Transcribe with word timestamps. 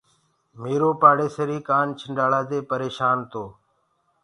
ميرو 0.61 0.89
پآڙيسري 1.01 1.57
ڪآنڇنڊݪآنٚ 1.69 2.47
دي 2.49 2.59
پريشآن 2.71 3.17
تو۔ 3.31 3.43